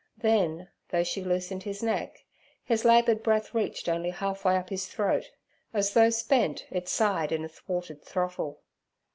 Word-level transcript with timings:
Then, 0.17 0.69
though 0.89 1.03
she 1.03 1.23
loosened 1.23 1.61
his 1.61 1.83
neck, 1.83 2.25
his 2.63 2.83
laboured 2.83 3.21
breath 3.21 3.53
reached 3.53 3.87
only 3.87 4.09
half 4.09 4.43
way 4.45 4.55
up 4.57 4.71
his 4.71 4.87
throat; 4.87 5.29
as 5.75 5.93
though 5.93 6.09
spent, 6.09 6.65
it 6.71 6.89
sighed 6.89 7.31
in 7.31 7.45
a 7.45 7.47
thwarted 7.47 8.01
throttle. 8.01 8.61